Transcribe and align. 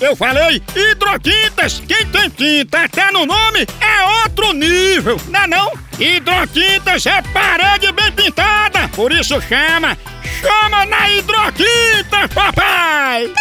Eu 0.00 0.14
falei 0.14 0.62
hidrotintas. 0.76 1.82
Quem 1.86 2.06
tem 2.06 2.30
tinta 2.30 2.84
até 2.84 3.10
no 3.10 3.26
nome 3.26 3.66
é 3.80 4.22
outro 4.22 4.52
nível, 4.52 5.20
não 5.28 5.40
é 5.40 5.46
não? 5.46 5.72
Hidrotintas 5.98 7.04
é 7.06 7.20
parede 7.32 7.90
bem 7.92 8.12
pintada, 8.12 8.88
por 8.94 9.10
isso 9.10 9.40
chama, 9.40 9.98
chama 10.40 10.86
na 10.86 11.10
hidrotinta, 11.10 12.28
papai! 12.32 13.32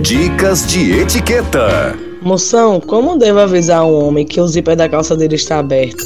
Dicas 0.00 0.66
de 0.66 0.98
etiqueta. 0.98 1.96
Moção, 2.20 2.80
como 2.80 3.16
devo 3.16 3.38
avisar 3.38 3.84
um 3.84 4.06
homem 4.06 4.26
que 4.26 4.40
o 4.40 4.48
zíper 4.48 4.74
da 4.74 4.88
calça 4.88 5.14
dele 5.14 5.36
está 5.36 5.58
aberto? 5.60 6.04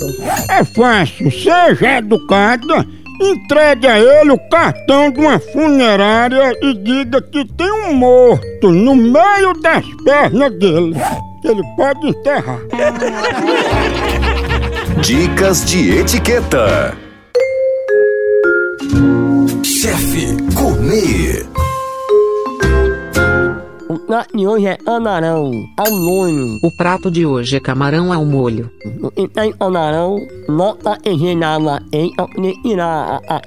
É 0.50 0.62
fácil, 0.64 1.30
seja 1.30 1.98
educada, 1.98 2.86
entregue 3.20 3.86
a 3.86 3.98
ele 3.98 4.30
o 4.30 4.38
cartão 4.48 5.10
de 5.10 5.20
uma 5.20 5.38
funerária 5.38 6.56
e 6.62 6.74
diga 6.74 7.20
que 7.20 7.44
tem 7.44 7.70
um 7.70 7.94
morto 7.94 8.70
no 8.70 8.94
meio 8.94 9.52
das 9.60 9.84
pernas 10.04 10.52
dele. 10.58 10.96
Ele 11.44 11.62
pode 11.76 12.08
enterrar. 12.08 12.60
Dicas 15.00 15.64
de 15.64 15.98
etiqueta. 15.98 16.96
Chefe 19.62 20.36
Gourmet. 20.54 21.46
O 24.08 24.10
prato 24.10 24.30
de 24.40 24.46
hoje 24.46 24.66
é 24.66 24.76
camarão 24.78 25.68
ao 25.76 25.90
molho. 25.90 26.58
O 26.62 26.70
prato 26.74 27.10
de 27.10 27.26
hoje 27.26 27.56
é 27.56 27.60
camarão 27.60 28.10
ao 28.10 28.24
molho. 28.24 28.70
E 29.14 29.28
tem 29.28 29.52
camarão, 29.52 30.16
nota 30.48 30.98
engenada 31.04 31.82
em 31.92 32.10
tirar 32.62 33.20
a. 33.28 33.42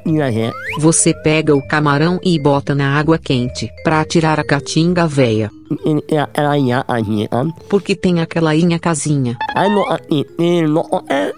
Você 0.78 1.16
pega 1.24 1.56
o 1.56 1.68
camarão 1.68 2.20
e 2.24 2.40
bota 2.40 2.76
na 2.76 2.96
água 2.96 3.18
quente 3.18 3.72
pra 3.84 4.06
tirar 4.06 4.40
a 4.40 4.44
catinga 4.44 5.08
véia, 5.08 5.50
porque 7.68 7.96
tem 7.96 8.22
aquela 8.22 8.56
inha 8.56 8.78
casinha. 8.78 9.36
É. 11.10 11.34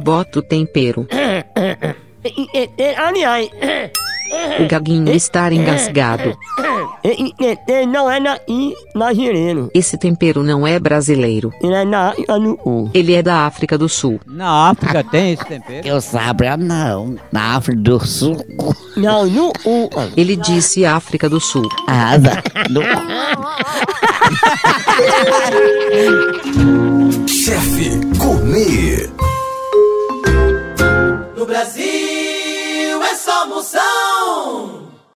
Bota 0.00 0.38
o 0.38 0.42
tempero. 0.42 1.04
O 4.60 4.66
gaguinho 4.68 5.12
está 5.12 5.52
engasgado. 5.52 6.36
É, 7.06 7.12
é, 7.44 7.58
é, 7.68 7.86
não 7.86 8.10
é 8.10 8.18
na 8.18 8.36
nigeriano. 8.92 9.70
Esse 9.72 9.96
tempero 9.96 10.42
não 10.42 10.66
é 10.66 10.76
brasileiro. 10.80 11.52
Ele 11.62 11.72
é 11.72 11.86
da 11.86 12.08
África 12.08 12.36
do 12.36 12.58
Sul. 12.58 12.90
Ele 12.92 13.14
é 13.14 13.22
da 13.22 13.46
África 13.46 13.78
do 13.78 13.88
Sul. 13.88 14.20
Na 14.26 14.70
África 14.70 15.04
tem 15.04 15.34
esse 15.34 15.44
tempero? 15.44 15.86
Eu 15.86 16.00
sabia 16.00 16.54
ah, 16.54 16.56
não. 16.56 17.14
Na 17.30 17.54
África 17.54 17.80
do 17.80 18.04
Sul. 18.04 18.44
Não, 18.96 19.24
no 19.24 19.52
U. 19.64 19.88
Ele 20.16 20.34
disse 20.34 20.84
África 20.84 21.28
do 21.28 21.38
Sul. 21.38 21.68
Ah, 21.86 22.18
tá. 22.18 22.42
no 22.68 22.82
Chefe 27.28 28.00
Gourmet. 28.16 29.08
No 31.36 31.46
Brasil 31.46 31.84
é 33.04 33.14
só 33.14 33.46
moção. 33.46 34.85